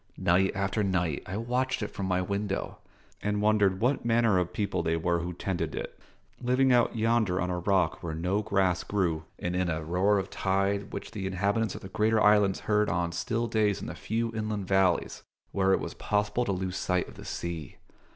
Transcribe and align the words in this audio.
Night 0.17 0.51
after 0.55 0.81
night 0.81 1.21
I 1.27 1.37
watched 1.37 1.83
it 1.83 1.89
from 1.91 2.07
my 2.07 2.23
window, 2.23 2.79
and 3.21 3.39
wondered 3.39 3.79
what 3.79 4.03
manner 4.03 4.39
of 4.39 4.51
people 4.51 4.81
they 4.81 4.97
were 4.97 5.19
who 5.19 5.31
tended 5.31 5.75
it, 5.75 5.99
living 6.41 6.73
out 6.73 6.95
yonder 6.95 7.39
on 7.39 7.51
a 7.51 7.59
rock 7.59 8.01
where 8.01 8.15
no 8.15 8.41
grass 8.41 8.83
grew, 8.83 9.25
and 9.37 9.55
in 9.55 9.69
a 9.69 9.83
roar 9.85 10.17
of 10.17 10.31
tide 10.31 10.91
which 10.91 11.11
the 11.11 11.27
inhabitants 11.27 11.75
of 11.75 11.81
the 11.81 11.87
greater 11.89 12.19
islands 12.19 12.61
heard 12.61 12.89
on 12.89 13.11
still 13.11 13.45
days 13.45 13.79
in 13.79 13.85
the 13.85 13.93
few 13.93 14.33
inland 14.33 14.67
valleys 14.67 15.21
where 15.51 15.71
it 15.71 15.79
was 15.79 15.93
possible 15.93 16.45
to 16.45 16.51
lose 16.51 16.77
sight 16.77 17.07
of 17.07 17.13
the 17.13 17.23
sea. 17.23 17.75